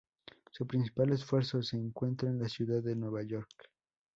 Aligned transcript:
Su 0.49 0.65
principal 0.65 1.11
esfuerzo 1.11 1.61
se 1.61 1.77
concentra 1.93 2.27
en 2.27 2.39
la 2.39 2.49
ciudad 2.49 2.81
de 2.81 2.95
Nueva 2.95 3.21
York. 3.21 3.69